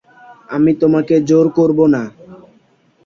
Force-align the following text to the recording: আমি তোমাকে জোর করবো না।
আমি 0.49 0.71
তোমাকে 0.81 1.15
জোর 1.29 1.45
করবো 1.57 1.85
না। 1.93 2.03